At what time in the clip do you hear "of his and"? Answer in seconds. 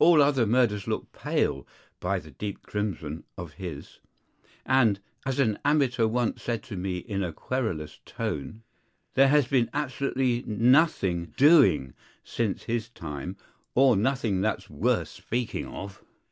3.38-4.98